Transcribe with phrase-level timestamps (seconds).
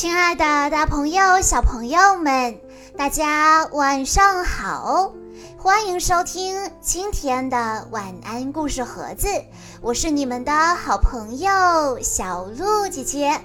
[0.00, 2.58] 亲爱的大朋友、小朋友们，
[2.96, 5.12] 大家晚上好！
[5.58, 9.28] 欢迎收听今天的晚安故事盒子，
[9.82, 13.38] 我是你们的好朋友小鹿姐姐。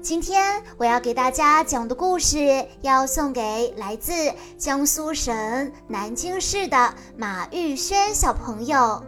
[0.00, 4.14] 今天我要给大家讲的故事，要送给来自
[4.56, 9.04] 江苏省南京市的马玉轩小朋友。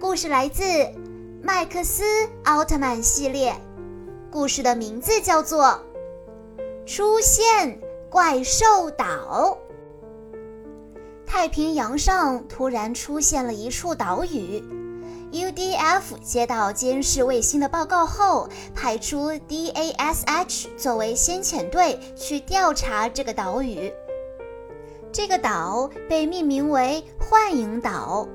[0.00, 0.62] 故事来自
[1.42, 2.04] 《麦克斯
[2.44, 3.52] 奥特曼》系列，
[4.30, 5.76] 故事的名字叫做。
[6.86, 7.78] 出现
[8.10, 9.56] 怪兽岛。
[11.26, 14.62] 太平洋上突然出现了一处岛屿
[15.32, 23.90] ，UDF 接到监视卫星的报告后，派出 DASH 作为先遣队去调查这个岛屿。
[25.10, 28.28] 这个岛被命名为幻影岛。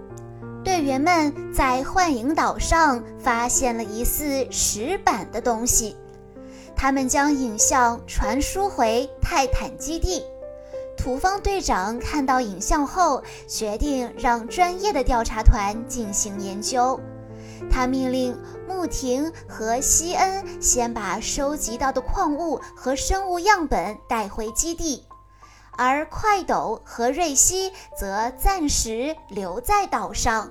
[0.63, 5.95] 队员们在幻影岛上发现了疑似石板的东西。
[6.81, 10.23] 他们将影像传输回泰坦基地。
[10.95, 16.97] 土方队长看到影像后，决定让专业的调查团进行研究。
[17.69, 25.03] 他命令穆婷和西恩先把收集到的矿物和生物样本带回基地，
[25.75, 30.49] 而快斗和瑞希则暂时留在岛上。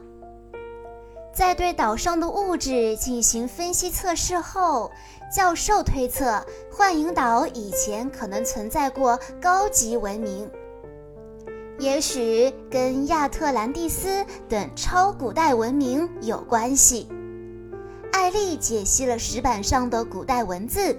[1.33, 4.91] 在对岛上的物质进行分析测试后，
[5.31, 10.51] 教授推测幻影岛以前可能存在过高级文明，
[11.79, 17.09] 也许跟亚特兰蒂斯等超古代文明有关系。
[18.13, 20.97] 艾丽解析了石板上的古代文字：“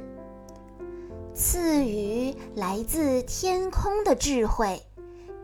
[1.34, 4.82] 赐予来自天空的智慧，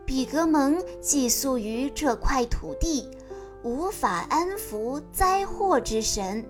[0.04, 3.10] 比格蒙寄宿于这块土地。”
[3.64, 6.44] 无法安抚灾祸之神，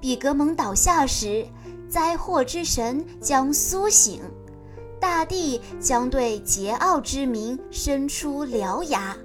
[0.00, 1.46] 比格蒙倒下时，
[1.88, 4.20] 灾祸之神将苏醒，
[5.00, 9.16] 大地将对桀骜之民伸出獠牙。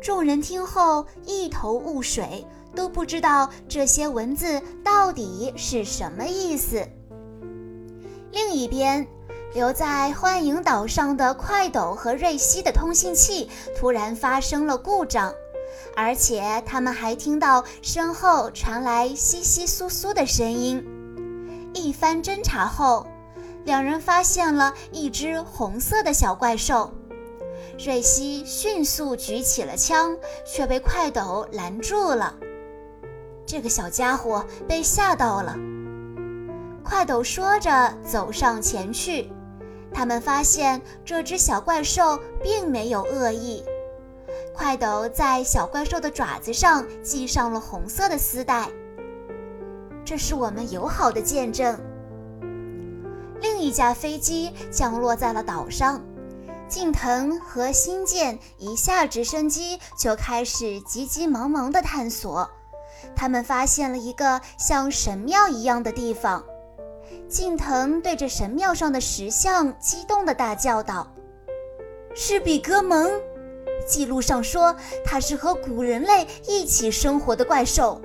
[0.00, 6.86] 众人听后一头雾水，都不知道这些文字到底是什么意思。
[8.32, 9.06] 另一边，
[9.52, 15.32] 留在幻影岛上的快斗和瑞希的通信器突然发生了故障。
[15.96, 20.84] 而且他们还听到身后传来窸窸窣窣的声音。
[21.74, 23.06] 一番侦查后，
[23.64, 26.92] 两人发现了一只红色的小怪兽。
[27.78, 32.34] 瑞希迅速举起了枪，却被快斗拦住了。
[33.46, 35.56] 这个小家伙被吓到了。
[36.84, 39.30] 快斗说着走上前去，
[39.92, 43.64] 他们发现这只小怪兽并没有恶意。
[44.54, 48.68] 快斗在小怪兽的爪子上系上了红色的丝带，
[50.04, 51.78] 这是我们友好的见证。
[53.40, 56.02] 另一架飞机降落在了岛上，
[56.68, 62.48] 近藤和新建一下直升机就开始急急忙忙地探索。
[63.16, 66.44] 他们发现了一个像神庙一样的地方，
[67.28, 71.10] 近藤对着神庙上的石像激动地大叫道
[72.14, 73.10] ：“是比格蒙！”
[73.86, 74.74] 记录上说，
[75.04, 78.00] 它是和古人类一起生活的怪兽。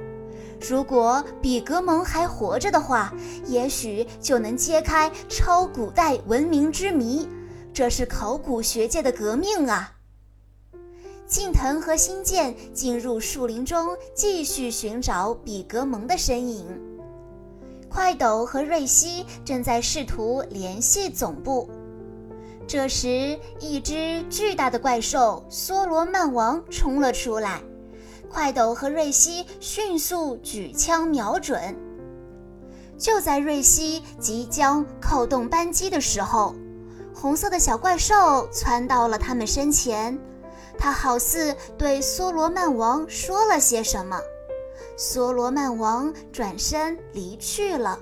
[0.68, 3.14] 如果比格蒙还活着的话，
[3.46, 7.28] 也许就能揭开超古代文明之谜。
[7.74, 9.92] 这是考古学界的革命啊！
[11.28, 16.66] 近藤和新建进入树林中，继续寻找比格蒙的身影。
[17.90, 21.70] 快斗和瑞希正在试图联系总部。
[22.68, 27.62] 这时，一只巨大的怪兽梭罗曼王冲了出来。
[28.30, 31.76] 快斗和瑞希迅速举枪瞄准。
[32.98, 36.56] 就在瑞希即将扣动扳机的时候，
[37.14, 40.18] 红色的小怪兽窜到了他们身前。
[40.78, 44.20] 它好似对梭罗曼王说了些什么。
[44.98, 47.98] 梭罗曼王转身离去了。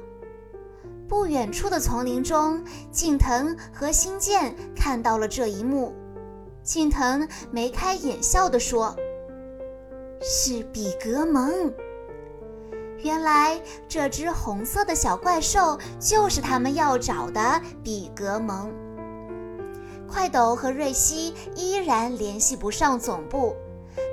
[1.14, 2.60] 不远处的丛林中，
[2.92, 5.94] 近藤和新建看到了这一幕。
[6.64, 8.96] 近藤眉开眼笑地说
[10.20, 11.72] ：“是比格蒙。
[12.98, 18.74] 原来这只红色的小怪兽就是他们要找的比格蒙。”
[20.12, 23.56] 快斗和瑞希依然联系不上总部，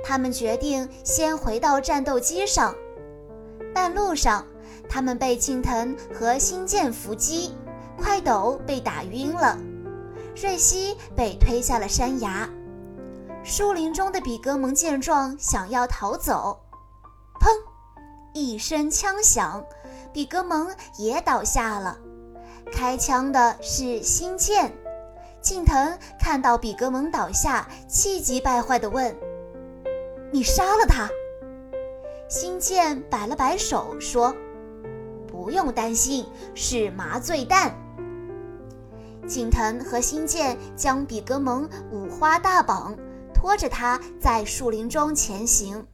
[0.05, 2.75] 他们决定先回到战斗机上。
[3.73, 4.45] 半路上。
[4.93, 7.55] 他们被近藤和新建伏击，
[7.97, 9.57] 快斗被打晕了，
[10.35, 12.49] 瑞希被推下了山崖。
[13.41, 16.59] 树林中的比格蒙见状，想要逃走，
[17.39, 17.47] 砰！
[18.33, 19.63] 一声枪响，
[20.11, 21.97] 比格蒙也倒下了。
[22.69, 24.73] 开枪的是星舰。
[25.41, 29.15] 近藤看到比格蒙倒下，气急败坏地问
[30.31, 31.09] ：“你杀了他？”
[32.27, 34.35] 星舰摆了摆手说
[35.41, 36.23] ：“不用担心，
[36.53, 37.75] 是麻醉弹。”
[39.27, 42.95] 景腾和星舰将比格蒙五花大绑，
[43.33, 45.87] 拖着他在树林中前行。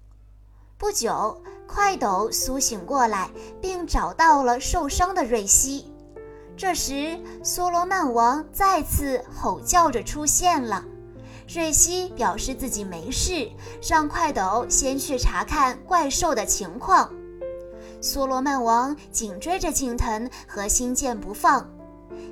[0.78, 3.30] 不久，快斗苏醒过来，
[3.62, 5.94] 并找到了受伤的瑞希。
[6.58, 10.84] 这时，梭罗曼王再次吼叫着出现了。
[11.48, 13.50] 瑞希表示自己没事，
[13.88, 17.10] 让快斗先去查看怪兽的情况。
[18.02, 21.68] 梭罗曼王紧追着近藤和星舰不放，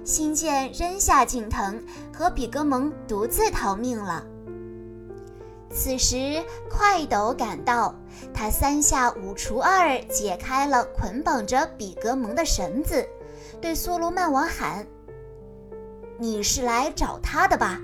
[0.04, 1.82] 星舰扔下近藤，
[2.14, 4.24] 和比格蒙独自逃命了。
[5.72, 7.94] 此时，快斗赶到，
[8.34, 13.06] 他三下五除二解开了捆绑着比格蒙的绳子。
[13.60, 14.86] 对梭罗曼王喊
[16.18, 17.82] ：“你是来找他的吧？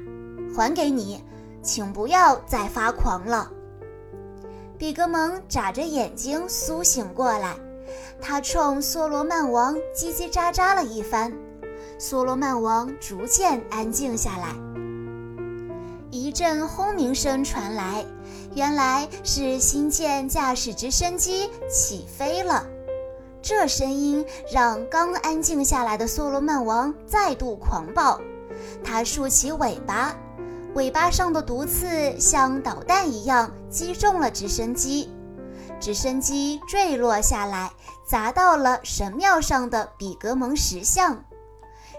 [0.55, 1.21] 还给你，
[1.61, 3.51] 请不要再发狂了。”
[4.77, 7.55] 比格蒙眨着眼睛苏醒过来，
[8.21, 11.33] 他冲梭罗曼王叽叽喳喳了一番，
[11.99, 14.55] 梭罗曼王逐渐安静下来。
[16.09, 18.05] 一阵轰鸣声传来，
[18.53, 22.65] 原来是新舰驾驶直升机起飞了。
[23.41, 28.19] 这声音让刚安静下来的梭罗曼王再度狂暴，
[28.83, 30.15] 他竖起尾巴，
[30.75, 35.09] 尾巴上的毒刺像导弹一样击中了直升机，
[35.81, 37.71] 直升机坠落下来，
[38.07, 41.25] 砸到了神庙上的比格蒙石像，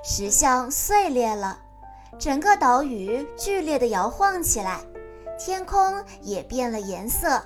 [0.05, 1.58] 石像碎裂了，
[2.19, 4.81] 整个岛屿剧烈地摇晃起来，
[5.38, 7.43] 天空也变了颜色。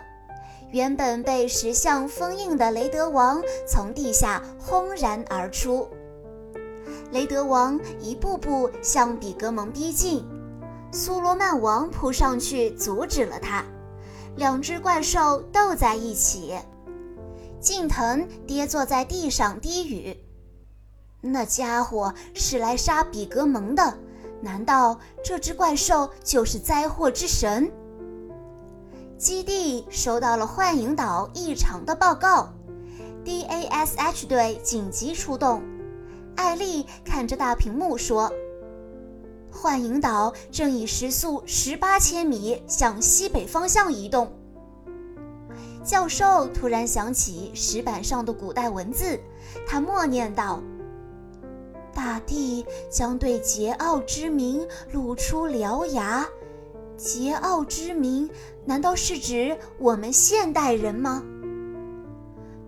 [0.73, 5.89] 原本被石像封印的雷德王从地下轰然而出，
[7.13, 10.27] 雷德王一步步向比格蒙逼近，
[10.93, 13.65] 苏罗曼王扑上去阻止了他，
[14.37, 16.55] 两只怪兽斗在一起。
[17.59, 20.17] 近藤跌坐在地上低语
[21.21, 23.99] ：“那家伙是来杀比格蒙的，
[24.41, 27.71] 难道这只怪兽就是灾祸之神？”
[29.19, 32.53] 基地收到了幻影岛异常的报告
[33.25, 35.63] ，DASH 队紧急出动。
[36.37, 38.31] 艾丽看着大屏幕说
[39.51, 44.33] ：“幻影岛正以时速十八千米向西北方向移动。”
[45.85, 49.21] 教授突然想起石板上的古代文字，
[49.67, 50.61] 他默念道
[51.95, 56.27] ：“大地将对桀骜之民露出獠牙。”
[56.99, 58.29] 桀骜之民，
[58.65, 61.23] 难道是指我们现代人吗？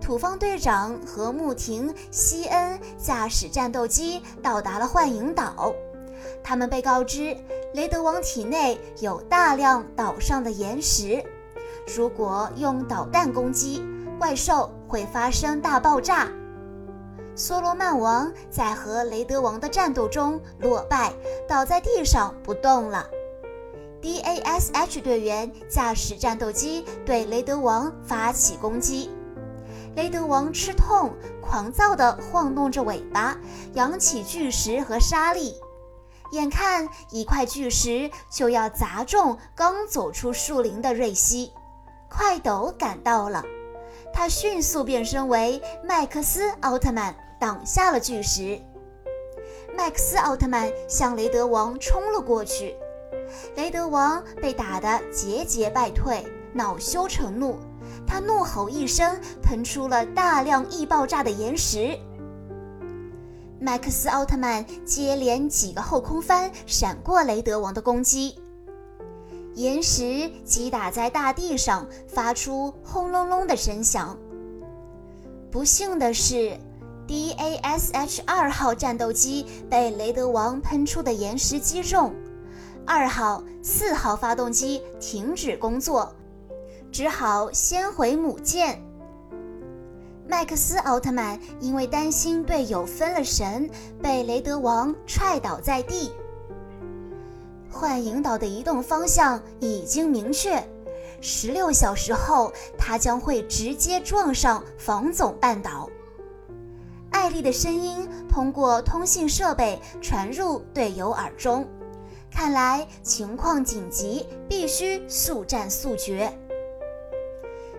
[0.01, 5.75] 土方队长和穆廷西恩驾驶战斗机到达了幻影岛，
[6.43, 7.37] 他们被告知
[7.75, 11.25] 雷德王体内有大量岛上的岩石，
[11.97, 13.85] 如果用导弹攻击，
[14.19, 16.29] 怪兽会发生大爆炸。
[17.37, 21.13] 梭罗曼王在和雷德王的战斗中落败，
[21.47, 23.07] 倒在地上不动了。
[24.03, 29.11] DASH 队员驾驶战斗机对雷德王发起攻击，
[29.97, 33.37] 雷德王吃痛，狂躁地晃动着尾巴，
[33.75, 35.55] 扬起巨石和沙粒，
[36.32, 41.53] 眼看一块巨石就要砸中刚走出树林的瑞希。
[42.11, 43.44] 快斗赶到了，
[44.13, 48.61] 他迅速变身为麦克斯奥特曼，挡下了巨石。
[49.77, 52.75] 麦克斯奥特曼向雷德王冲了过去。
[53.56, 57.58] 雷德王被打得节节败退，恼羞成怒，
[58.06, 61.99] 他怒吼一声，喷出了大量易爆炸的岩石。
[63.60, 68.36] 麦克斯奥特曼接连几个后空翻，闪过雷德王的攻击，
[69.55, 74.17] 岩石击打在大地上，发出轰隆隆的声响。
[75.50, 76.56] 不幸的是
[77.08, 82.15] ，DASH 二号战斗机被雷德王喷出的岩石击中。
[82.86, 86.15] 二号、四号发动机停止工作，
[86.93, 88.81] 只好先回母舰。
[90.31, 93.69] 麦克斯奥特曼因为担心队友分了神，
[94.03, 96.13] 被雷德王踹倒在地。
[97.70, 100.63] 幻影岛的移动方向已经明确，
[101.23, 105.89] 十六小时后，它将会直接撞上防总半岛。
[107.11, 111.67] 艾丽的声音通过通信设备传入队友耳中。
[112.31, 116.31] 看来情况紧急，必须速战速决。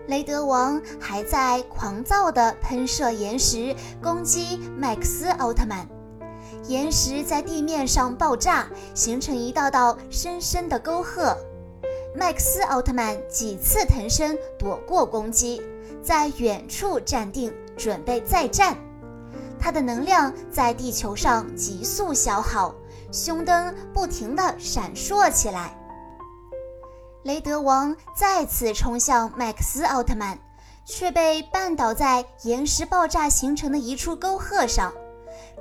[0.10, 5.88] 雷德王还在狂躁地喷射岩石攻击麦克斯奥特曼，
[6.68, 11.38] 岩石在地面上爆炸，形成一道道深深的沟壑。
[12.16, 15.62] 麦克斯奥特曼几次腾身躲过攻击，
[16.02, 18.76] 在远处站定，准备再战。
[19.60, 22.74] 他的能量在地球上急速消耗，
[23.12, 25.76] 胸灯不停地闪烁起来。
[27.24, 30.40] 雷德王再次冲向麦克斯奥特曼，
[30.86, 34.94] 却被绊倒在岩石爆炸形成的一处沟壑上，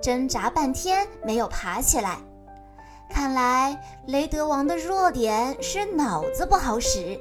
[0.00, 2.18] 挣扎半天没有爬起来。
[3.10, 7.20] 看来雷德王的弱点是脑子不好使。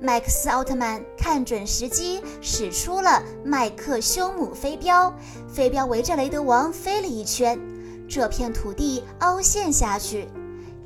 [0.00, 5.12] 麦克斯奥特曼看准时机，使出了麦克修姆飞镖，
[5.46, 7.60] 飞镖围着雷德王飞了一圈，
[8.08, 10.26] 这片土地凹陷下去，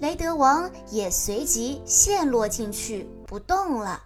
[0.01, 4.03] 雷德王也随即陷落进去不动了。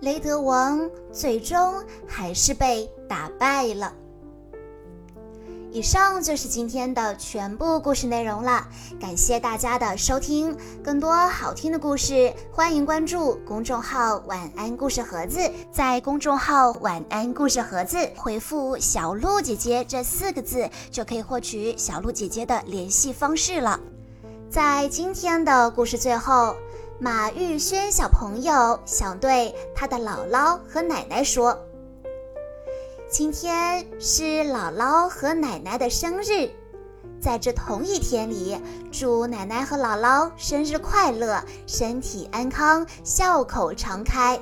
[0.00, 3.92] 雷德王最终还是被打败了。
[5.72, 8.68] 以上就是今天的全部故事内容了，
[9.00, 10.56] 感谢大家的收听。
[10.84, 15.40] 更多好听的故事，欢迎关注公众号“晚安故事盒子”。
[15.72, 23.80] 在公众号“晚安故事盒子”回复“小鹿姐姐”这四个字，就可以获取小鹿姐姐的联系方式了。
[24.54, 26.54] 在今天的故事最后，
[27.00, 31.58] 马玉轩小朋友想对他的姥姥和奶奶说。
[33.10, 36.48] 今天是姥姥和奶奶的生日，
[37.20, 38.56] 在这同一天里，
[38.92, 44.38] 祝奶奶和姥姥生日快乐，身体安康，笑口常开。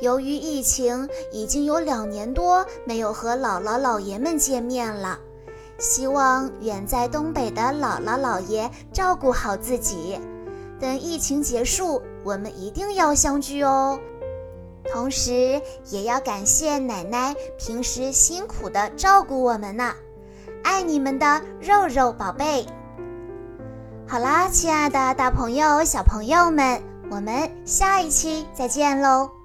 [0.00, 5.16] 由于疫情，已经有两年多没有和姥姥姥爷们见面了，
[5.82, 10.18] 希望远在东北的姥姥姥爷照顾好自己。
[10.78, 13.98] 等疫情结束，我们一定要相聚哦。
[14.92, 15.60] 同时，
[15.90, 19.92] 也要感谢奶奶平时辛苦的照顾我们呢，
[20.62, 22.64] 爱你们的肉肉宝贝。
[24.06, 29.41] 好啦，亲爱的大朋友、小朋友们，我们下一期再见喽。